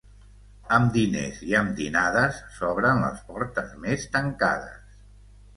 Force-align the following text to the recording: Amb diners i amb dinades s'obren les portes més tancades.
Amb 0.77 0.87
diners 0.95 1.41
i 1.49 1.53
amb 1.59 1.75
dinades 1.81 2.41
s'obren 2.55 3.05
les 3.05 3.23
portes 3.29 3.77
més 3.85 4.11
tancades. 4.17 5.01